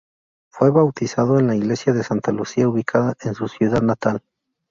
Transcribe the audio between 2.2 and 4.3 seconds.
Lucía ubicada en su ciudad natal.